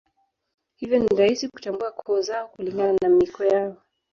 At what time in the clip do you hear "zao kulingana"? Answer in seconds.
2.21-2.93